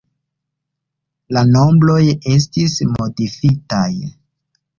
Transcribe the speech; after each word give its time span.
La 1.37 1.43
nombroj 1.49 1.99
estis 2.37 2.79
modifitaj. 2.95 3.87